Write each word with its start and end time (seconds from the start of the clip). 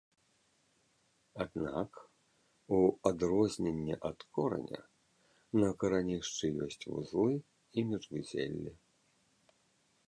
Аднак, 1.43 1.91
у 2.77 2.79
адрозненне 3.09 3.95
ад 4.09 4.19
кораня, 4.39 4.81
на 5.61 5.69
карэнішчы 5.85 6.45
ёсць 6.69 6.83
вузлы 6.91 7.31
і 7.41 7.79
міжвузеллі. 7.93 8.71